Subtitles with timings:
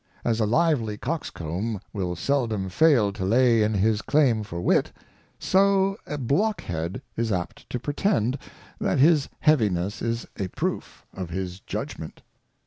[0.25, 4.91] As a lively Coxcomb will seldom fail to lay in his claim for Wit;
[5.37, 8.39] so a Blockhead is apt to pretend.
[8.79, 12.23] That his heaviness is a proof of his Judgment.